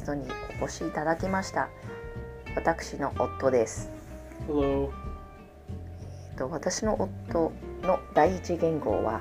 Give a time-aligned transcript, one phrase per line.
[0.00, 0.26] ストに
[0.60, 1.68] お越しいただきました
[2.56, 3.90] 私の夫です。
[4.48, 4.88] え
[6.34, 9.20] っと私の夫の第一言語は、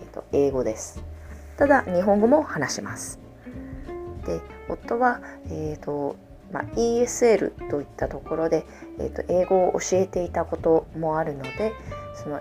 [0.00, 1.02] えっと英語です。
[1.58, 3.18] ただ日本語も話します。
[4.24, 6.16] で夫は、えっと
[6.52, 8.64] まあ、ESL といったところで、
[8.98, 11.74] えっと英語を教えていたこともあるので
[12.14, 12.40] その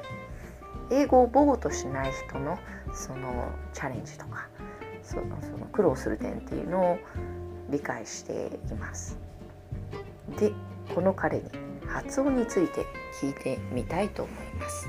[0.90, 2.58] 英語を母語としない人の
[2.94, 4.48] そのチャレンジとか
[5.02, 6.98] そのその苦労する点っていうのを
[7.74, 9.18] 理解しています。
[10.40, 10.54] で
[10.94, 11.44] この彼に
[11.88, 12.86] 発音について
[13.20, 14.88] 聞いてみたいと思います。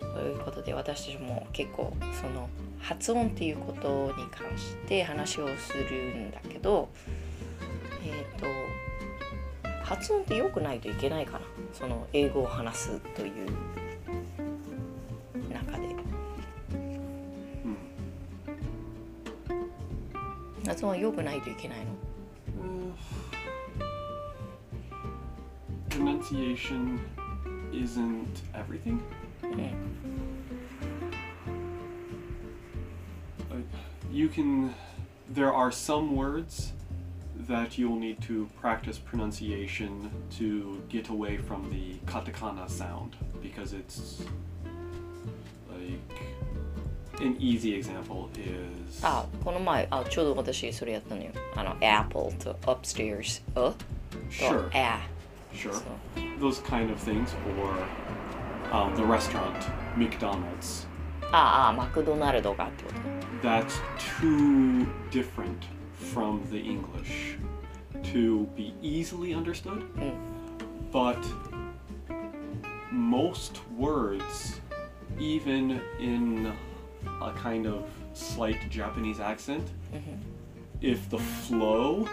[0.00, 2.48] ということで私たちも結構その
[2.80, 6.88] 発音っていうことに関して話をするんだけど
[8.02, 8.46] えっ、と
[9.84, 11.40] 発音って良くないといけないかな
[11.74, 13.48] その英語を話すという
[20.75, 21.85] 発音は良くないといけないの
[22.61, 22.91] Uh,
[25.89, 26.99] pronunciation
[27.71, 28.99] isn't everything.
[29.43, 29.57] うん、
[33.49, 33.65] Like,
[34.11, 34.73] you can.
[35.33, 36.73] There are some words
[37.47, 44.19] that you'll need to practice pronunciation to get away from the katakana sound because it's
[44.19, 44.54] like
[47.19, 53.75] an easy example is あこの前あちょうど私それやったのよあの Apple と Upstairs うと
[54.29, 54.99] sure A
[55.53, 55.83] sure そう
[56.39, 57.73] those kind of things or
[58.71, 59.55] um, the restaurant
[59.97, 60.87] McDonald's
[61.31, 62.91] ああマクドナルドがってこ
[63.41, 63.79] と that's
[64.19, 65.57] too different
[66.13, 67.37] from the English
[68.03, 69.83] to be easily understood.
[69.95, 70.15] Mm.
[70.91, 71.23] But
[72.91, 74.59] most words,
[75.19, 76.53] even in
[77.20, 77.82] a kind of
[78.14, 79.62] slight Japanese accent,
[80.80, 82.06] if the flow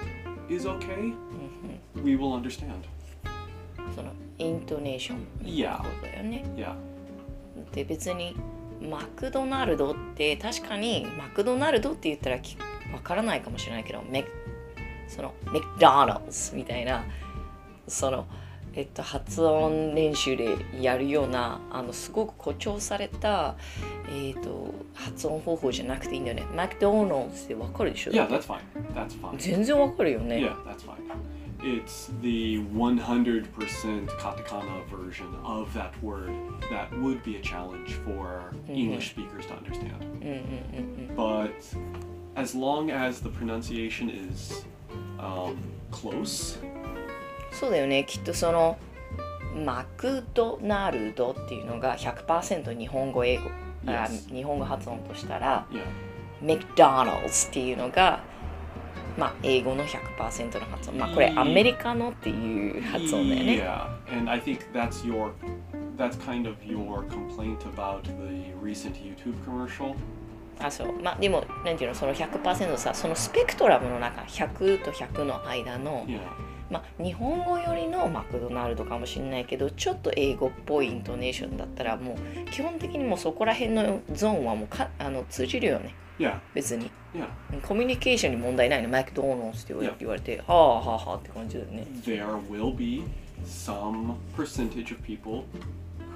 [0.49, 1.13] is okay,
[2.03, 2.73] we will understand.
[3.95, 5.77] そのイントネーション Yeah.
[5.77, 6.73] ことだよね Yeah.
[7.73, 8.35] で別に
[8.81, 12.57] マクドナルドって確かにマクドナルドって言ったらき
[12.93, 14.25] わからないかもしれないけどメ
[15.07, 17.03] そのメクドナルズみたいな
[17.87, 18.25] その
[18.75, 23.55] えっと発音練習でやるようなあのすごく誇張された
[24.09, 28.59] えっと発音方法じゃなくていいんだよねマクドナルズってわかるでしょ Yeah, that's fine.
[28.95, 29.37] That's fine.
[29.37, 30.97] 全然わかるよね Yeah, that's fine.
[31.65, 36.29] It's the 100% katakana version of that word
[36.69, 41.15] that would be a challenge for English speakers to understand.
[41.15, 41.53] But
[42.35, 44.65] as long as the pronunciation is
[45.19, 45.55] um,
[45.89, 46.57] close,
[47.53, 48.77] そうだよねきっとその
[49.55, 53.43] マクドナルドっていうのが100%日本語英語、
[53.87, 55.65] あ.日本語発音としたら
[56.41, 58.21] メクドナルズっていうのが
[59.17, 65.31] まあ英語の100%の発音まあこれ.アメリカのっていう発音だよね yeah, and I think that's your
[65.95, 69.93] that's kind of your complaint about the recent YouTube commercial.
[70.59, 76.19] あそうまあでもなんていうのその100%さそのスペクトラムの中100と100の間の Yeah,
[76.73, 87.61] まあ、日本語よりのマクドナルドかもしれないけどちょっと英語っぽいイントネーションだったらもう基本的にもうそこら辺のゾーンはもうかあの通じるよね yeah, 別に yeah.
[87.61, 89.65] コミュニケーションに問題ないのマクドナルドって
[89.99, 90.23] 言われ Yeah.
[90.23, 93.03] てはあはあはあって感じだよね there will be
[93.45, 95.43] some percentage of people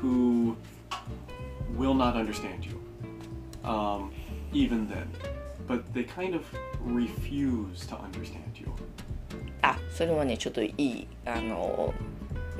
[0.02, 0.56] who
[1.76, 2.80] will not understand you,
[3.64, 4.12] um,
[4.54, 5.08] even then.
[5.68, 6.46] But they kind of
[6.86, 8.74] refuse to understand you.
[9.62, 11.94] あそれはねちょっといいあの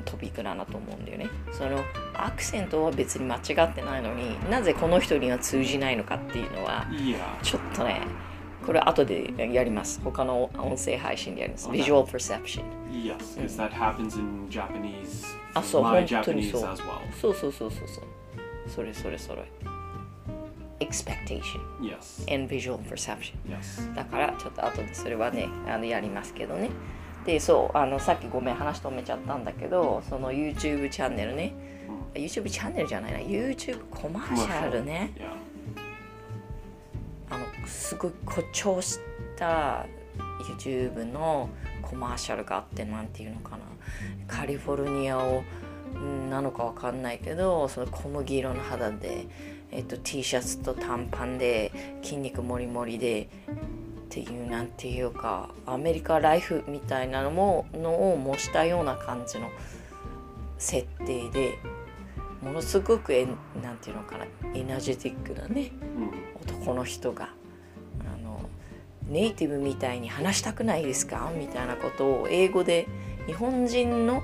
[0.04, 1.82] トピックだなと思うんだよねその
[2.14, 6.86] アクセントは別に間違ってないのになぜこの人には通じないのかっていうのは.
[7.42, 8.00] ちょっとね
[8.66, 11.68] これ後でやります他の音声配信でやります。
[11.70, 15.24] Visual Perception Yes, because that happens in Japanese.
[15.54, 16.86] あ、そう、本当に Japanese そう as well.
[17.20, 18.04] そうそうそうそうそう
[18.68, 19.44] それそれそれ
[20.80, 22.24] Expectation Yes.
[22.32, 23.34] and Visual Perception.
[23.48, 23.94] Yes.
[23.94, 26.70] だからちょっと後でそれはねあのやりますけどね。
[27.24, 31.52] でそうあのさっきごめん話止めちゃったんだけどその YouTube チャンネルね
[32.14, 33.18] YouTube チャンネルじゃないな。
[33.18, 35.30] YouTube コマーシャルね Yeah.
[37.30, 38.98] あのすごい誇張し
[39.36, 39.84] た
[40.58, 41.50] YouTube の
[41.82, 43.58] コマーシャルがあってなんていうのかな。
[44.26, 45.42] カリフォルニアを
[45.98, 49.26] んなのかわかんないけどその小麦色の肌で、
[49.70, 51.70] えっと、T シャツと短パンで
[52.02, 59.50] 筋肉もりもりでっていうなんていうかアメリカライフみたいなのものを模したような感じの
[60.56, 61.58] 設定で
[62.42, 63.26] ものすごくえ
[63.62, 64.24] なんていうのかな
[64.54, 66.10] エナジェティックなね Mm.
[66.60, 67.28] 男の人が
[68.14, 68.40] あの
[69.08, 71.30] ネイティブみたいに話したくないですか？
[71.36, 72.86] みたいなことを英語で
[73.26, 74.22] 日本人の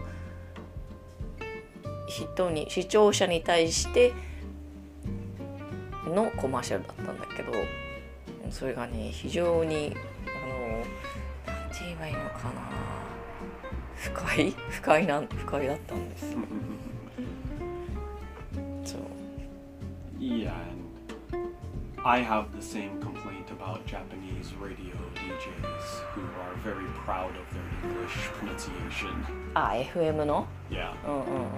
[2.09, 4.13] 人に視聴者に対して
[6.11, 7.53] のコマーシャルだったんだけど
[8.51, 9.95] それがね非常に
[10.27, 12.63] あのなんて言えばいいのかな
[13.97, 16.39] 深い深いなん深いだったんですよ
[18.85, 19.01] そう
[20.21, 20.53] Yeah,
[22.03, 27.91] I have the same complaint about Japanese radio DJs who are very proud of their
[27.91, 29.13] English pronunciation.
[29.55, 31.49] あ FM の Yeah, うんうんうん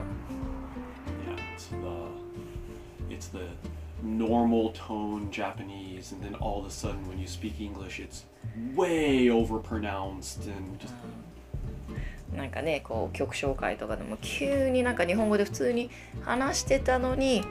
[1.26, 3.46] yeah, it's the it's the
[4.06, 8.24] normal tone Japanese, and then all of a sudden when you speak English, it's
[8.74, 10.94] way overpronounced and just
[12.36, 15.90] なんかねこう曲紹介とかでも急になんか日本語で普通に
[16.22, 17.44] 話してたのに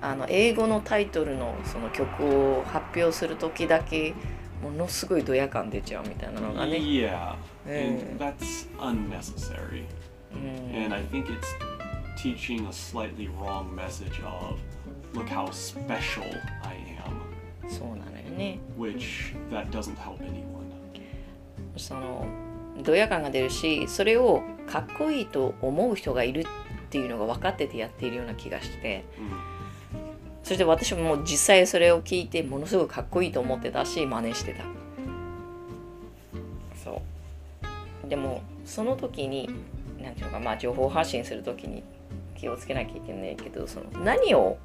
[0.00, 2.24] あの英語のタイトルのその曲
[2.58, 4.14] を発表する時だけ
[4.62, 6.76] ものすごいドヤ感出ちゃうみたいなのがね。
[6.78, 7.34] yeah,
[7.66, 8.12] Mm.
[8.12, 9.84] and that's unnecessary.
[10.32, 11.46] うん、And I think it's
[12.16, 14.58] teaching a slightly wrong message of
[15.16, 16.24] look how special
[16.62, 18.58] I am, そうなのよね。
[18.78, 20.46] which that doesn't help anyone.
[21.76, 22.26] その
[22.82, 26.44] ドヤ感が出るしそれをかっこいいと思う人がいるっ
[26.90, 29.04] ていうのが分かっててやっているような気がして。
[29.18, 29.56] Mm.
[30.46, 34.62] そして私も実際それを聞いてものすごくかっこいいと思ってたし真似してた
[36.84, 37.02] そ
[38.04, 39.50] うでもその時に
[40.00, 41.82] なんていうのかまあ情報発信する時に
[42.36, 44.56] 気をつけなきゃいけないけどその何を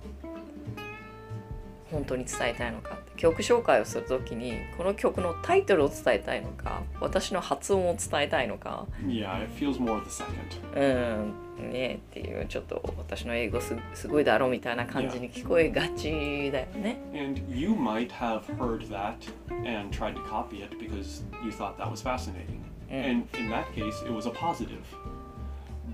[1.91, 11.19] 本当に伝えたいのか曲紹介をする時にこの曲のタイトルを伝えたいのか私の発音を伝えたいのか Yeah, it feels more the second.
[11.59, 16.97] うんねっていうちょっと私の英語すすごいだろみたいな感じに聞こえがちだよね。
[17.13, 19.15] And you might have heard that
[19.49, 22.61] and tried to copy it because you thought that was fascinating.
[22.89, 24.83] And in that case, it was a positive.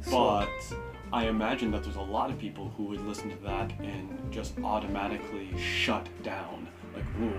[0.10, 0.48] But
[1.12, 4.54] I imagine that there's a lot of people who would listen to that and just
[4.64, 6.68] automatically shut down.
[6.94, 7.32] Like, whoa,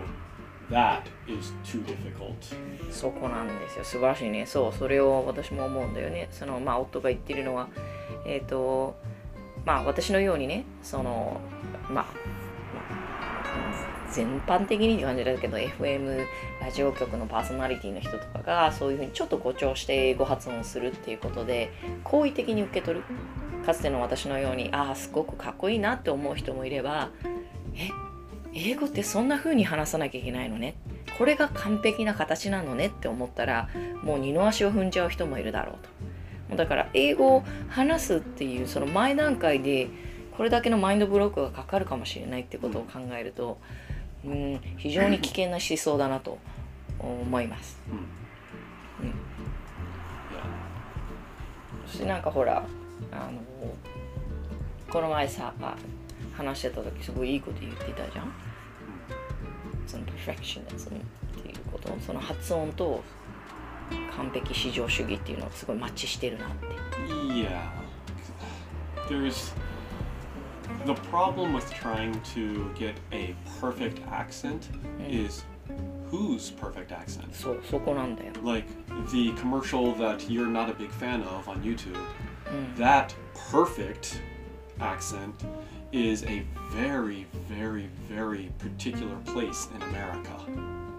[0.71, 2.55] that is too difficult.
[2.91, 7.69] そこなんですよ素晴らしいねそうそれを私も思うんだよねそのまあ夫が言ってるのは
[8.27, 8.97] えっ、と
[9.67, 11.41] まあ私のようにねその
[11.91, 12.07] まあ、まあ
[14.11, 16.27] 全般的にって感じだけど FM
[16.61, 21.71] ラジオ局のパーソナリティの人とかがそういうふうにちょっと誇張して英語発音するっていうことで
[22.05, 23.05] 好意的に受け取る
[23.69, 27.11] かつての私のようにああすごくかっこいいなって思う人もいれば
[27.75, 27.91] え
[28.55, 30.75] 英語ってそんな風に話さなきゃいけないのね？
[31.19, 33.69] これが完璧な形なのねって思ったら
[34.03, 35.91] もう二の足を踏んじゃう人もいるだろうと
[36.49, 39.91] もうだから英語を話すっていうその前段階で
[40.39, 43.59] これだけのマインドブロックがかかるかもしれないってことを考えると、
[44.25, 46.39] うん、非常に危険な思想だなと
[46.99, 47.79] 思います。
[49.03, 49.13] Yeah.
[51.87, 52.65] そしてなんかほら
[53.13, 53.41] あの
[54.91, 55.77] この前さあ
[56.37, 58.33] 話してた時すごいいいこと言ってたじゃん
[59.87, 63.03] その perfectionism っていうことその発音と
[64.17, 66.67] 完璧至上主義っていうのはすごいマッチしてるなって
[67.33, 67.71] Yeah.
[69.09, 69.53] There's
[70.85, 74.69] the problem with trying to get a perfect accent
[75.09, 75.45] is
[76.11, 77.33] whose perfect accent?
[77.33, 78.69] そうそこなんだよ Like
[79.11, 81.97] the commercial that you're not a big fan of on YouTube,
[82.77, 83.15] that
[83.51, 84.21] perfect
[84.81, 85.35] accent
[85.93, 90.31] is a very, very, very particular place in America.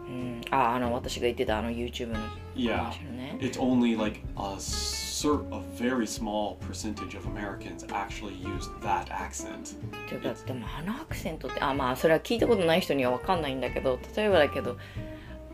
[0.07, 2.15] うんああの私が言ってたあの YouTube の
[2.55, 2.85] Yeah.
[2.85, 9.05] 話のね It's only like a cert, a very small percentage of Americans actually use that
[9.11, 9.77] accent.
[10.09, 14.77] ていうかでもあのアクセントってあまあそれは聞いたことない人には分かんないんだけど例えばだけど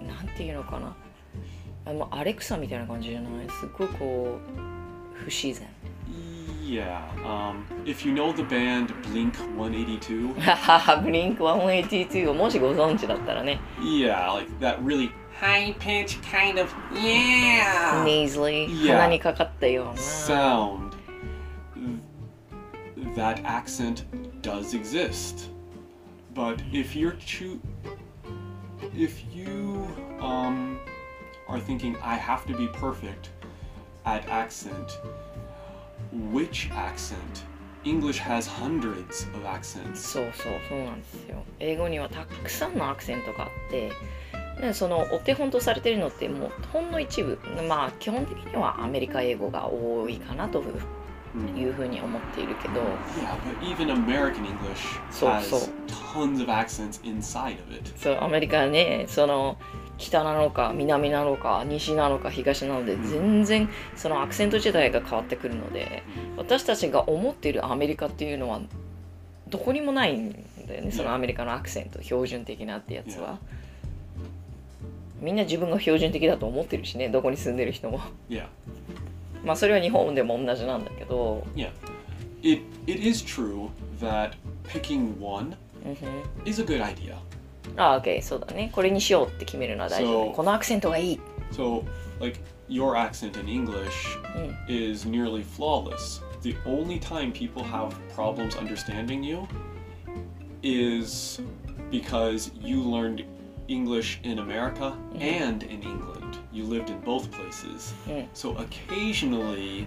[0.01, 0.95] なんていうのかな
[1.85, 5.67] あもうアレクサみたいな感じじゃないすっごいこう不自然
[6.64, 7.02] Yeah.
[7.24, 15.10] Um, if you know the band Blink 182, はははブリンク182を もしご存知だったらね yeah, like that really
[15.40, 18.98] high pitch kind of yeah nasally、 Yeah.
[18.98, 20.90] 鼻にかかったような sound.
[23.16, 24.04] That accent
[24.42, 25.50] does exist.
[26.34, 27.58] But if you're choo-
[28.94, 29.86] if you
[30.20, 30.78] um
[31.48, 33.30] are thinking I have to be perfect
[34.04, 34.98] at accent,
[36.31, 37.45] which accent?
[37.83, 41.43] English has hundreds of accent そうそうそうなんですよ。
[41.59, 43.91] 英語にはたくさんのアクセントがあって、
[44.59, 52.81] でそのお手本とされてるのってもうほんの一部、まあ基本的にはアメリカ英語が多いかなという,、いうふうに思っているけど。
[52.81, 57.91] Yeah, but even American English そうそう tons of accents inside of it.
[57.99, 59.57] そうアメリカね、その。
[59.97, 66.03] 北なのか南なのか西なのか東なので全然そのアクセント自体が変わってくるので
[66.37, 68.61] 私たちが思っているアメリカっていうのは
[69.47, 70.31] どこにもないん
[70.67, 73.39] だよねそのアメリカのアクセント標準的なってやつは。
[75.21, 78.01] みんな自分が標準的だと思ってるしねどこに住んでる人も。
[78.29, 78.47] Yeah.
[79.43, 81.45] まあそれは日本でも同じなんだけど。
[81.55, 81.69] Yeah.
[82.43, 83.69] It it is true
[84.01, 84.31] that
[84.67, 85.55] picking one
[86.45, 87.17] is a good idea.
[87.76, 91.20] ああ OK そうだねこれにしようって決めるのは大事だねそうこのアクセントがいい
[91.52, 91.82] So,
[92.20, 94.54] like your accent in English Mm.
[94.68, 96.20] is nearly flawless.
[96.42, 99.46] The only time people have problems understanding you
[100.62, 101.40] is
[101.90, 103.24] because you learned
[103.68, 106.38] English in America and in England.
[106.52, 107.92] You lived in both places.
[108.06, 108.26] Mm.
[108.34, 109.86] So occasionally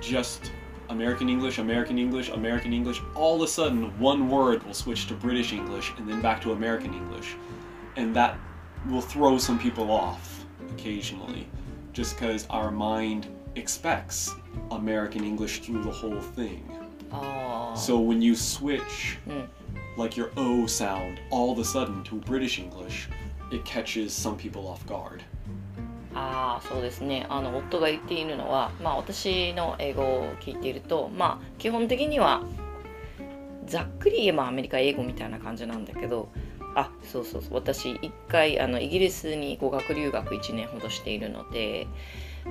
[0.00, 0.52] just
[0.91, 5.13] American English, American English, American English, all of a sudden one word will switch to
[5.13, 7.35] British English and then back to American English.
[7.95, 8.37] And that
[8.89, 11.47] will throw some people off occasionally
[11.93, 14.33] just because our mind expects
[14.71, 16.63] American English through the whole thing.
[17.13, 19.47] ああ So when you switch Mm.
[19.97, 23.09] like your O sound all of a sudden to British English,
[23.51, 25.21] it catches some people off guard.
[26.13, 27.25] あそうですね。
[27.29, 32.43] あの夫が言っているのは、まあ、私の英語を聞いているとまあ基本的には
[33.65, 36.29] ざっくり言えばアメリカ英語みたいな感じなんだけど
[36.75, 37.53] あそうそうそう。
[37.55, 41.87] 私一回あのイギリスに語学留学1年ほどしているので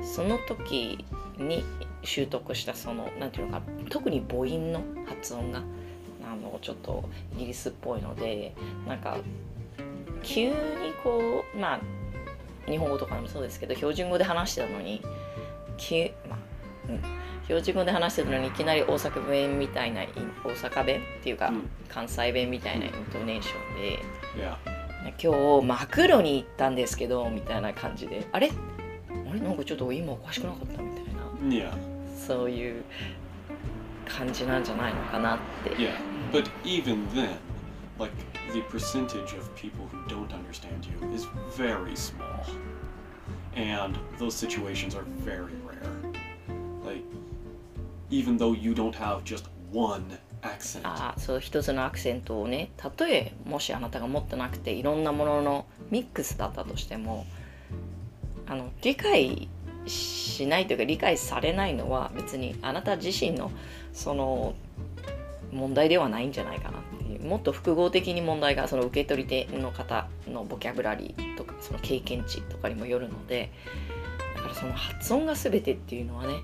[0.03, 1.05] その時
[1.39, 1.65] に
[2.03, 5.63] 習得したそのなんていうのか特に母音の発音が
[6.25, 7.05] あのちょっと
[7.37, 8.55] イギリスっぽいので
[8.87, 9.19] なんか
[10.23, 10.55] 急に
[11.03, 11.81] こうまあ
[12.67, 15.03] 日本語とかでもそうですけど標準語で話してたのに
[15.77, 16.39] き、まあ
[16.89, 17.03] うん、
[17.45, 20.07] 標準語で話してたのにいきなり大阪弁みたいな大
[20.55, 23.99] 阪弁っていうか、うん関西弁みたいなイントネーションで.
[25.21, 28.53] 今日マクロに行ったんですけどみたいな感じであれ？
[29.29, 29.41] あれ？
[29.41, 31.05] なんかちょっと今おかしくなかったみたい
[31.61, 31.73] な.
[32.17, 32.85] そういう
[34.07, 35.71] 感じなんじゃないのかなって。
[35.71, 35.91] Yeah.
[36.33, 37.31] But even then,
[37.99, 38.13] like
[38.53, 41.27] the percentage of people who don't understand you is
[41.57, 42.45] very small.
[43.55, 45.93] And those situations are very rare.
[46.85, 47.05] Like
[48.11, 50.05] even though you don't have just one
[50.43, 50.83] accent.
[50.85, 57.27] ああそう一つのアクセントをねたとえもしあなたが持ってなくていろんなもののミックスだったとしても
[58.47, 59.49] あの理解
[59.87, 63.53] しないというか理解されないのは別にあなた自身の
[63.93, 64.55] その
[65.53, 66.83] 問題ではないんじゃないかなっ
[67.19, 73.51] もっと複合的に問題がその受け取り手の方のボキャブラリーとかその経験値とかにもよるので
[74.37, 76.35] だからその発音が全てっていうのはね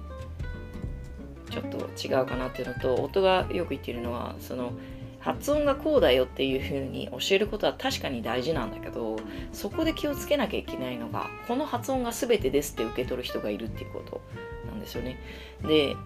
[1.51, 4.73] ちょっと違うかなっていうのと夫がよく言ってるのはその
[5.21, 9.17] 発音がこうだよっていうふうに教えることは確かに大事なんだけど
[9.53, 14.21] そこで気をつけなきゃいけないのがこの発音が全てですって受け取る人がいるっていうこと
[14.69, 15.19] なんですよね。
[15.67, 15.97] で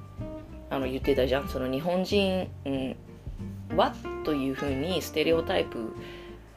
[0.70, 2.96] あの言ってたじゃんその日本人、うん、
[3.76, 5.92] はというふうにステレオタイプ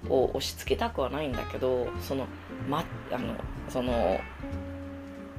[0.10, 2.27] を押し付けたくはないんだけどその,、
[2.70, 3.36] ま、あの
[3.70, 4.20] その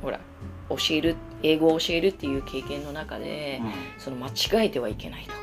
[0.02, 0.20] ほら
[0.70, 4.00] 教える英語を教えるっていう経験の中で、Mm.
[4.00, 5.36] その間違えてはいけないとか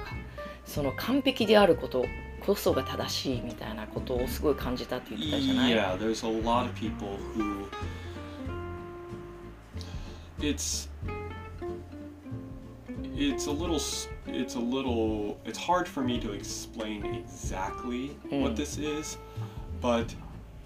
[0.65, 2.05] その完璧であること
[2.45, 7.67] こそが正しいみたいなことをすごい感じたって言ってたじゃない？Yeah, there's a lot of people who
[10.39, 10.89] it's
[13.20, 18.52] it's a little s- it's a little it's hard for me to explain exactly what
[18.52, 18.56] Mm.
[18.56, 19.18] this is,
[19.80, 20.14] but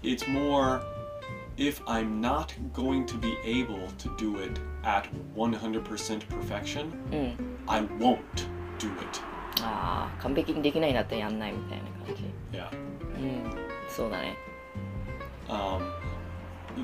[0.03, 0.81] it's more
[1.57, 7.35] if I'm not going to be able to do it at 100% perfection, うん、
[7.67, 8.17] I won't
[8.79, 9.21] do it.
[9.63, 12.23] ああ完璧にできないなったらやんないみたいな感じ
[12.57, 12.69] Yeah.
[13.19, 13.43] うん
[13.89, 14.35] そうだね
[15.49, 15.79] um,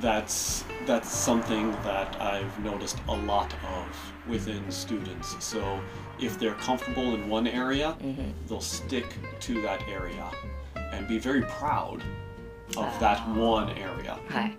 [0.02, 5.36] that's that's something that I've noticed a lot of within students.
[5.44, 5.80] So
[6.20, 9.06] if they're comfortable in one area, うんうん they'll stick
[9.40, 10.26] to that area
[10.94, 12.02] and be very proud
[12.76, 14.18] of that one area.
[14.30, 14.56] はい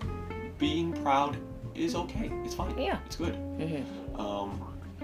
[0.59, 1.37] Being proud
[1.75, 2.29] is okay.
[2.43, 2.75] It's fine.
[2.77, 2.97] Yeah.
[3.07, 3.35] It's good.
[3.59, 3.85] うん
[4.19, 4.51] Um,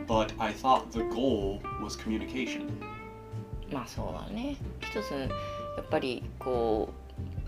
[0.08, 2.68] but I thought the goal was communication.
[3.72, 5.28] まあそうだね一つや
[5.82, 6.90] っぱりこ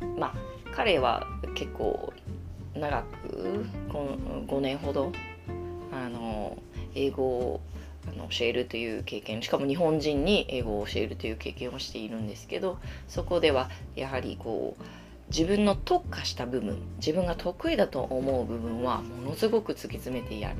[0.01, 0.33] うまあ
[0.75, 2.13] 彼は結構
[2.74, 5.12] 長くこの5年ほど
[5.92, 6.56] あの
[6.94, 7.60] 英語を
[8.08, 14.82] あの教えるという経験しかも日本人に英語を教えるという経験をしているんですけどそこではやはりこう
[15.28, 20.56] 自分の特化した部分自分が得意だと思う部分はものすごく突き詰めてやる。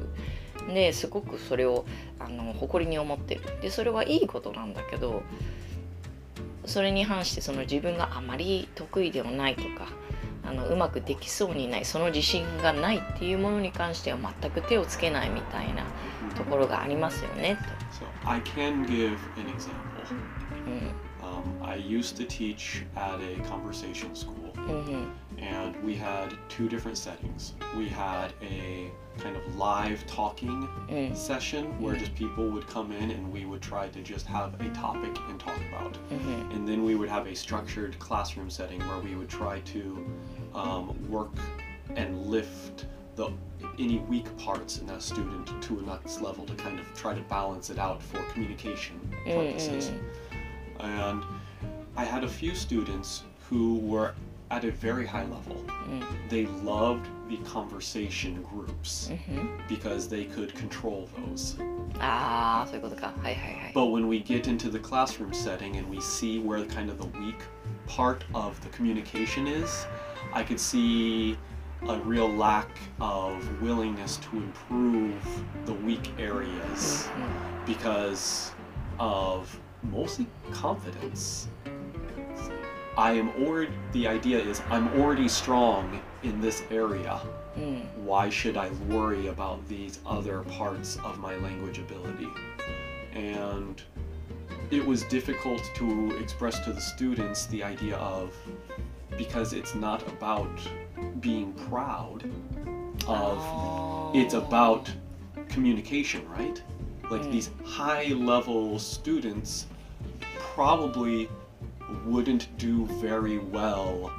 [0.72, 1.84] ですごくそれを
[2.20, 3.42] あの誇りに思ってる。
[3.60, 5.22] でそれはいいことなんだけど
[6.64, 9.88] それに反してその自分があまり得意ではないとか
[10.44, 15.84] あのうまくできそうにないその自信がないっていうものに関しては全く手をつけないみたいな
[16.36, 17.56] ところがありますよね
[17.92, 20.02] So I can give an example.
[20.08, 21.12] と。
[21.22, 27.54] Um, I used to teach at a conversation school, うんうんうん and we had two different settings.
[27.76, 33.10] We had a kind of live talking うん session where just people would come in
[33.12, 35.96] and we would try to just have a topic and talk about.
[36.10, 39.98] うん And then we would have a structured classroom setting where we would try to
[40.54, 41.32] um, work
[41.96, 43.30] and lift the
[43.78, 47.20] any weak parts in that student to a next level to kind of try to
[47.22, 49.90] balance it out for communication purposes.
[49.90, 50.84] Mm-hmm.
[50.84, 51.24] And
[51.96, 54.14] I had a few students who were
[54.50, 55.56] at a very high level.
[55.66, 56.28] Mm-hmm.
[56.28, 59.46] They loved the conversation groups mm-hmm.
[59.66, 61.56] because they could control those.
[62.00, 62.78] Ah, so
[63.72, 67.06] But when we get into the classroom setting and we see where kind of the
[67.18, 67.40] weak
[67.86, 69.86] part of the communication is,
[70.32, 71.36] I could see
[71.88, 72.68] a real lack
[73.00, 75.20] of willingness to improve
[75.66, 77.08] the weak areas
[77.66, 78.52] because
[78.98, 79.58] of
[79.90, 81.48] mostly confidence.
[82.96, 87.20] I am already, the idea is I'm already strong in this area.
[87.56, 92.28] うん why should I worry about these other parts of my language ability?
[93.14, 93.82] And
[94.72, 98.34] it was difficult to express to the students the idea of
[99.18, 100.48] because it's not about
[101.20, 102.24] being proud
[103.06, 104.10] of oh.
[104.14, 104.90] it's about
[105.50, 106.62] communication, right?
[107.10, 107.32] Like mm.
[107.32, 109.66] these high level students
[110.38, 111.28] probably
[112.06, 114.10] wouldn't do very well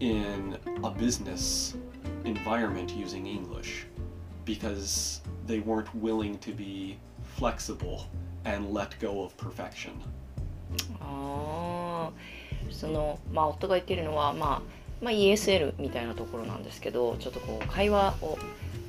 [0.00, 1.76] in a business
[2.24, 3.86] environment using English
[4.44, 6.98] because they weren't willing to be
[7.36, 8.06] flexible
[8.44, 9.92] and let go of perfection.
[11.00, 12.12] ああ
[12.70, 14.62] そのまあ夫が言ってるのは、まあ、
[15.00, 18.38] まあ ESL みたいなところなんですけどちょっとこう会話を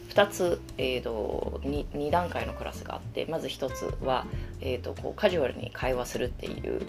[0.10, 4.26] 2つ、えー、と 2, 2段階のクラスがあってまず1つは、
[4.62, 6.82] えー、とこうカジュアルに会話するっていう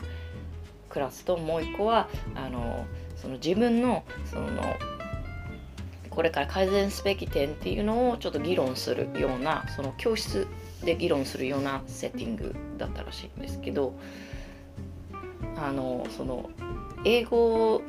[0.89, 4.49] クラスともう1個はあのその自分のその
[6.19, 10.49] これから改善すべき点っていうのをちょっと議論するようなその教室
[10.83, 13.95] で議論するようなセッティングだったらしいんですけど
[15.57, 16.51] あのその
[17.05, 17.83] 英語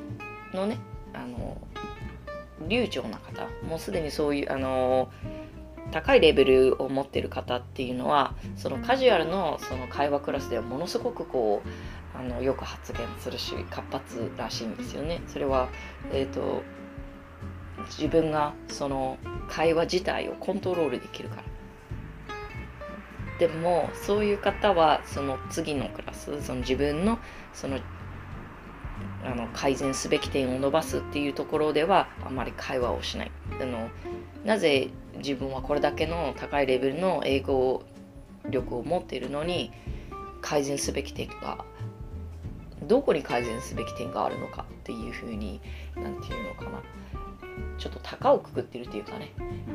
[0.54, 0.78] のね
[1.12, 1.60] あの
[2.68, 5.12] 流暢な方もうすでにそういうあの
[5.92, 15.24] 高いレベルを持ってる方っていうのはそのカジュアルのその会話クラスではものすごくこうあのよく発言するし活発らしいんですよね。
[15.26, 15.70] それは、
[16.12, 16.62] えー、と
[17.90, 21.44] 自分がその会話自体をコントロールできるから。
[23.40, 27.20] でもそういう方はその次のクラスその自分の
[27.54, 27.80] その
[29.24, 33.90] あの改善すべき点を伸ばすっていうところではあまり会話をしないあの
[34.44, 37.84] なぜ自分はこれだけの高いレベルの英語
[38.50, 39.72] 力を持っているのに
[40.42, 41.64] 改善すべき点が
[42.88, 45.62] どこに改善すべき点があるのかっていうふうに
[45.96, 46.82] なんていうのかな
[47.78, 49.32] ちょっと高をくくってるっていうかね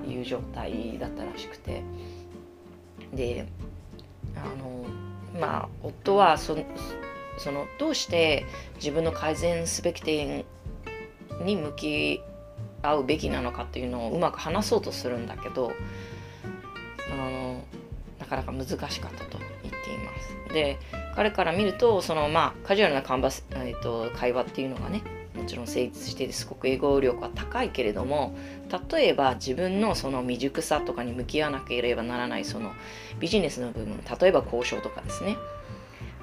[0.07, 1.83] いう状態だったらしくて
[3.13, 3.47] で
[4.37, 4.85] あの
[5.41, 6.57] まあ夫はそ
[7.39, 10.45] そのどうして自分の改善すべき点
[11.43, 12.21] に向き
[12.83, 15.73] 合うべきなのかっていうのをうまく話そうとするんだけど
[17.13, 17.65] あの
[18.19, 20.55] なかなか難しかったと言っています。
[20.55, 20.79] で
[21.17, 25.03] 彼から見るとそのまあカジュアルなカンバス、えー、と会話っていうのがね
[25.35, 28.37] もちろん成立しててすごく英語力は高いけれども
[28.91, 32.73] 例えば自分のその未熟さとかに向き合わなければならないその
[33.19, 35.37] ビジネスの部分例えば交渉とかですね。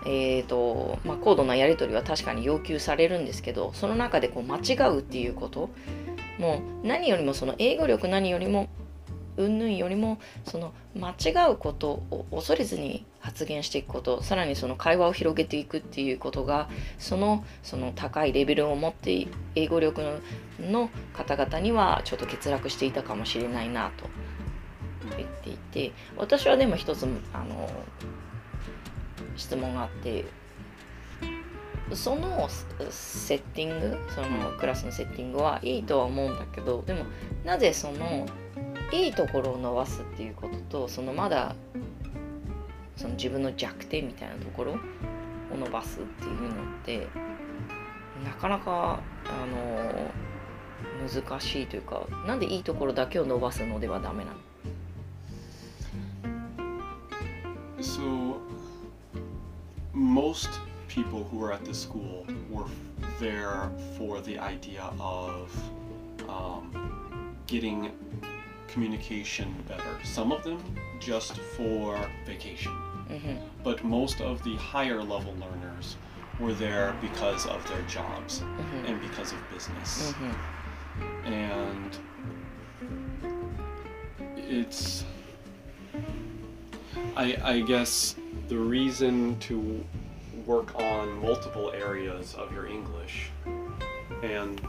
[0.03, 5.69] えーとまあ、高度なやり取りは確かに要求されるんですけどその中でこう間違うっていうこと
[6.39, 8.67] もう何よりもその英語力何よりも
[9.45, 20.21] 云々よりもその間違うことを恐れずに発言していくことさらにその会話を広げていくっていうことがそのその高いレベルを持って英語力
[20.59, 24.09] の方々にはちょっと欠落していたかもしれないなと
[25.17, 27.69] 言っていて私はでも一つあの
[29.35, 30.25] 質問があって
[31.93, 32.47] その
[32.89, 34.27] セッティングその
[34.59, 37.05] クラスのセッティングはいいとは思うんだけどでも
[37.43, 38.25] なぜその
[38.91, 41.55] いいところを伸ばすっていうこととそのまだ
[42.97, 44.77] その自分の弱点みたいなところを
[45.57, 47.07] 伸ばすっていうのって
[48.23, 50.11] なかなかあの
[51.07, 54.37] 難しいというかなんでいいところだけを伸ばすのではダメなの
[57.79, 58.37] ？So,
[59.93, 60.49] most
[60.87, 62.65] people who were at the school were
[63.19, 65.49] there for the idea of
[66.27, 66.71] um,
[67.47, 67.91] getting
[68.71, 69.99] communication better.
[70.03, 70.63] Some of them
[70.99, 72.71] just for vacation.
[73.09, 73.35] Mm-hmm.
[73.63, 75.97] But most of the higher level learners
[76.39, 78.85] were there because of their jobs mm-hmm.
[78.85, 80.13] and because of business.
[80.13, 81.33] Mm-hmm.
[81.33, 81.99] And
[84.37, 85.03] it's
[87.15, 88.15] I, I guess
[88.47, 89.83] the reason to
[90.45, 93.29] work on multiple areas of your English,
[94.23, 94.61] and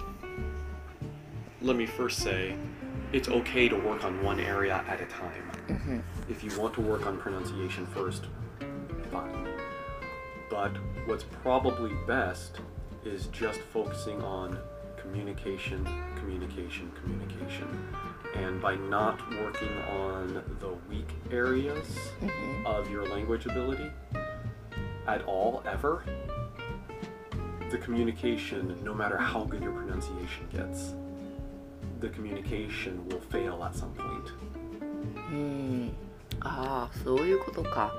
[1.61, 2.55] let me first say,
[3.13, 5.51] it's okay to work on one area at a time.
[5.69, 5.99] Mm-hmm.
[6.31, 8.27] If you want to work on pronunciation first,
[9.11, 9.49] fine.
[10.49, 10.73] But
[11.07, 12.61] what's probably best
[13.05, 14.59] is just focusing on
[14.97, 17.69] communication, communication, communication.
[18.35, 21.87] And by not working on the weak areas
[22.21, 22.67] mm-hmm.
[22.67, 23.91] of your language ability
[25.07, 26.05] at all, ever,
[27.71, 30.95] the communication, no matter how good your pronunciation gets,
[32.03, 34.53] the communication will fail at some point.
[35.33, 35.93] うん
[36.41, 37.93] ああそういうことか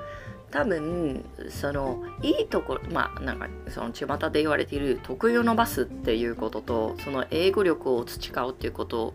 [0.50, 9.14] 多分そのいいところまあなんかその巷で言われている得意を伸ばすっていうこととその英語力を培うっていうこと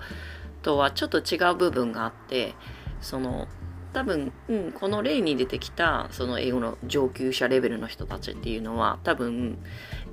[0.63, 2.55] とはちょっと違う部分があって
[2.99, 3.47] その
[3.93, 9.57] 多分、うん、この例に出てきたその英語の上級者レベルの人たちっていうのは多分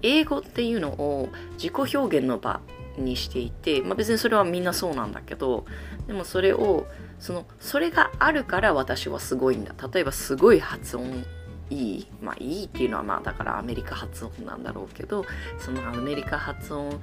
[0.03, 2.61] 英語っていうのを自己表現の場
[2.99, 5.65] にしていて、まあ、別にそれはみんなそうなんだけど
[6.07, 6.87] でもそれを
[7.19, 9.75] そのそれがあるから私はすごいんだ。
[9.93, 11.25] 例えばすごい発音
[11.71, 12.07] いい。
[12.23, 15.25] まあいいっていうのはまあだからアメリカ発音なんだろうけど
[15.59, 17.01] そのアメリカ発音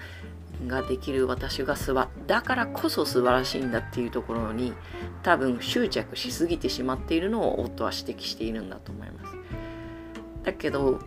[0.67, 4.73] ができる私がすばだからこそ素晴らしいんだっていうところに
[5.23, 9.35] 多分執着しすぎてしまっているのを夫は指摘しているんだと思います。
[10.43, 10.99] だけど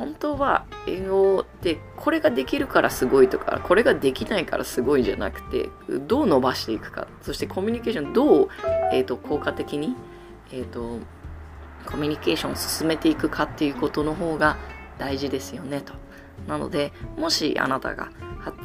[0.00, 5.68] 本当は英語ってこれができるからすごいとかこれができないからすごいじゃなくて
[6.08, 8.48] どう伸ばしていくかそしてコミュニケーションどう、
[8.94, 9.94] えー、と効果的に、
[10.52, 11.00] えー、と
[11.84, 14.56] コミュニケーションを進めていくかっていうことの方が
[14.96, 15.92] 大事ですよねと。
[16.48, 18.10] なのでもしあなたが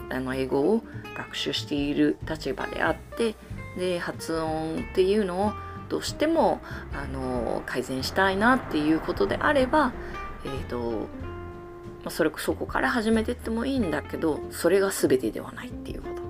[0.09, 0.83] あの英語を
[1.17, 3.35] 学習している立場であって
[3.77, 5.53] で発音っていうのを
[5.89, 6.61] どうしても
[6.93, 9.91] あの改善したいなっていうことであれば、
[10.45, 11.09] えーと
[12.05, 16.21] まあ、それそこから始めてってもいいんだけどそれが全てではないっていうこと。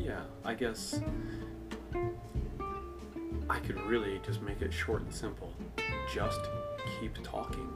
[0.00, 1.02] Yeah, I guess
[3.48, 5.48] I could really just make it short and simple.
[6.08, 6.40] Just
[7.00, 7.68] keep talking.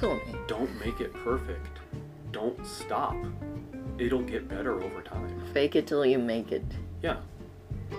[0.00, 0.22] そうね。
[0.48, 1.60] Don't make it perfect.
[2.32, 3.14] Don't stop.
[3.98, 5.30] It'll get better over time.
[5.54, 6.64] Fake it till you make it.
[7.02, 7.18] Yeah.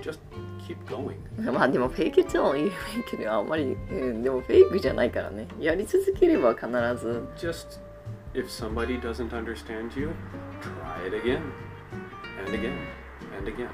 [0.02, 0.20] Just
[0.68, 1.16] keep going.
[1.52, 5.48] まあでもフェイク it till you make it はあんまり、うん、でもフェイクじゃないからね。
[5.60, 7.80] やり続ければ必ず Just
[8.34, 10.12] if somebody doesn't understand you,
[10.62, 11.42] try it again
[12.46, 12.74] and again
[13.38, 13.70] and again.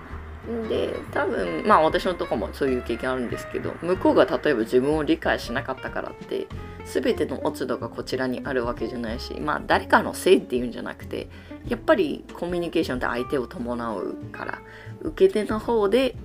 [0.67, 6.47] で多分まあ私のとこもそういう経験あるんですけど向こうが例えば自分を理解しなかったからって
[6.85, 11.29] 全ての落ち度がこちらにあるわけじゃないしまあ誰かのせいっていうんじゃなくて
[11.67, 14.61] やっぱりコミュニケーションって相手を伴うから
[15.01, 16.15] 受け手の方で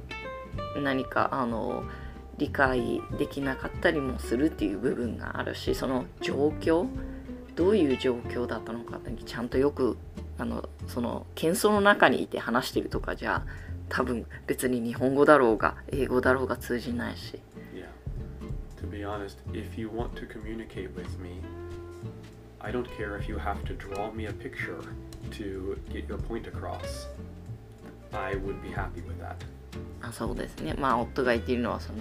[0.82, 1.84] 何かあの
[2.38, 6.86] 理解できなかったりもするっていう部分があるしその状況
[7.54, 9.96] どういう状況だったのかちゃんとよく
[10.38, 17.40] あのその喧騒の中にいて話してるとかじゃあ多分別に日本語だろうが英語だろうが通じないし。
[30.00, 30.74] あそうですね。
[30.74, 31.98] まあ、夫が言っているのはその、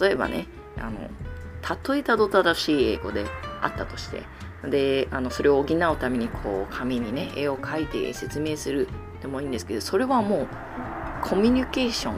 [0.00, 0.46] 例えばね、
[0.78, 0.98] あの
[1.92, 3.24] 例えたど正しい英語で
[3.60, 4.22] あったとして、
[4.68, 8.88] であのそれを補うためにこう紙にね絵を描いて説明する
[9.20, 10.48] でもいいんですけど、それはもう
[11.22, 12.14] コミュニケーション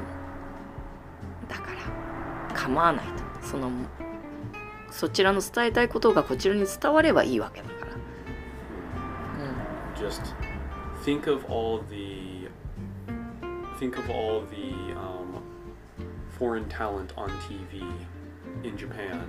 [1.48, 3.06] だから構わない
[3.40, 3.70] とその
[4.90, 7.90] そちらの伝えたいことがこちらに伝わればいいわけだから、
[9.96, 10.34] Just
[11.04, 12.48] think of all the
[13.78, 15.40] think of all the um,
[16.38, 17.82] foreign talent on TV
[18.64, 19.20] in Japan.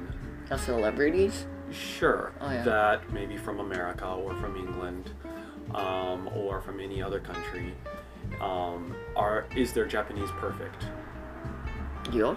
[0.49, 2.63] うん、celebrities Sure, Oh, yeah.
[2.63, 5.12] that maybe from America or from England
[5.73, 7.73] um, or from any other country.
[8.40, 10.87] Um, are is their Japanese perfect?
[12.12, 12.37] いいよ、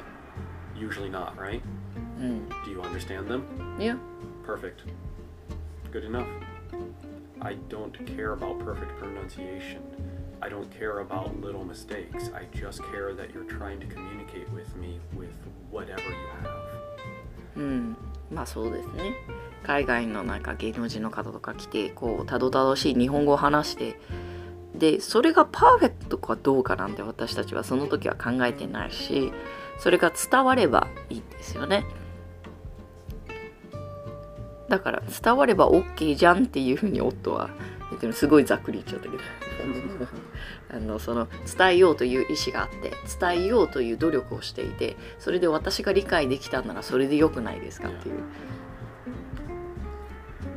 [0.75, 1.61] Usually not, right?
[2.19, 3.43] うん、 Do you understand them?
[3.81, 3.97] いや
[4.45, 4.85] Perfect.
[5.91, 6.25] Good enough.
[7.41, 9.79] I don't care about perfect pronunciation.
[10.41, 12.31] I don't care about little mistakes.
[12.33, 15.29] I just care that you're trying to communicate with me with
[15.71, 16.59] whatever you have.
[17.57, 17.97] うん、
[18.31, 19.13] まあそうですね
[19.63, 23.99] 海外のなんか芸能人の方とか来てこうたどたどしい日本語を話して
[24.74, 29.32] でそれがパーフェクトかどうかなんて私たちはその時は考えてないし
[29.78, 31.84] それが伝わればいいんですよね。
[34.68, 37.50] だから伝われば OK じゃんっていうふうに夫は
[37.90, 38.12] 言ってる。
[38.12, 39.22] すごいざっくり言っちゃったけど。
[40.70, 48.16] あのその伝えようという意思があって伝えようという努力をしていてそれで私が理解できたならそれでよくないですかっていう。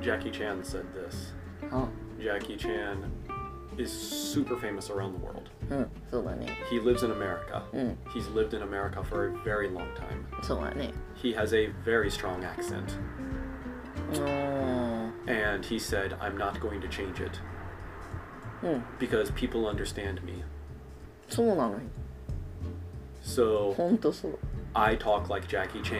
[0.01, 1.35] Jackie Chan said this.
[1.71, 2.97] あ Jackie Chan
[3.78, 5.50] is super famous around the world.
[5.70, 7.62] うんそうだね He lives in America.
[7.72, 10.24] うん He's lived in America for a very long time.
[10.42, 12.98] そうだね He has a very strong accent.
[14.12, 17.30] うーん And he said, I'm not going to change it
[18.62, 20.42] うん because people understand me.
[21.28, 21.78] そうなのよ
[23.22, 24.38] So ほんとそう
[24.74, 25.98] I talk like Jackie Chan,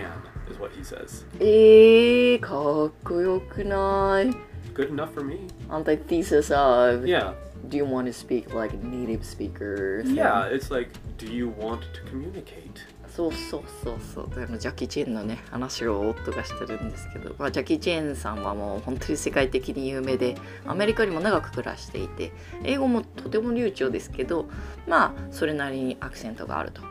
[0.50, 1.24] is what he says.
[1.40, 4.30] えー、かっこよくない
[4.74, 5.46] Good enough for me.
[5.70, 7.34] Antithesis of Yeah.
[7.69, 10.01] Do you want to speak like native speaker?
[10.05, 12.79] Yeah, it's like, do you want to communicate?
[13.17, 20.35] そうそうそうそうあのジャッキー・チェンのね話を夫がしてるんですけど、まあ、ジャッキー・チェンさんはもう本当に世界的に有名で
[20.67, 22.31] アメリカにも長く暮らしていて
[22.63, 24.47] 英語もとても流暢ですけど
[24.87, 26.83] まあそれなりにアクセントがあると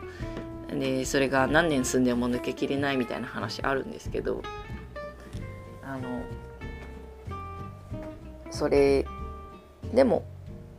[0.75, 4.41] でそれが何年住んでも抜けきれないみたいな話あるんですけど
[5.83, 6.23] あの
[8.51, 9.05] それ
[9.93, 10.25] でも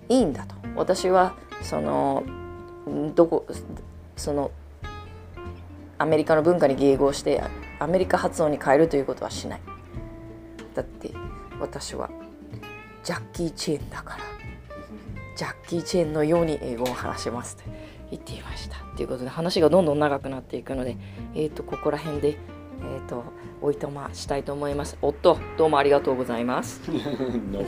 [0.09, 0.55] いいんだと。
[0.77, 2.25] 私はその
[3.15, 3.47] どこ
[4.17, 4.51] その
[5.99, 7.43] アメリカの文化に迎合して
[7.79, 9.61] アメリカ発音に変えるということはしない。
[10.75, 11.13] だって
[11.61, 12.09] 私は
[13.03, 14.25] ジャッキー・チェーンだから
[15.37, 17.65] ジャッキー・チェーンのように英語を話しますと
[18.11, 18.77] 言っていました。
[18.97, 20.97] ということで話がどんどん長くなっていくので
[21.35, 23.25] えっ、とここら辺でえっ、と
[23.61, 24.97] おいとましたいと思います。
[25.03, 26.81] 夫どうもありがとうございます。
[26.91, 27.65] No、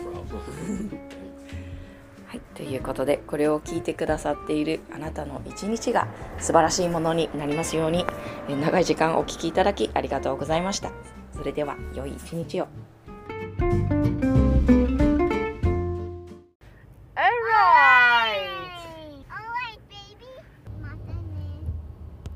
[2.61, 8.05] ということでこれを聞いてくださっているあなたの一日が素晴らしいものになりますように
[8.49, 10.93] 長い時間お聴きいただきありがとうございました。
[11.33, 14.40] それでは良い一日を。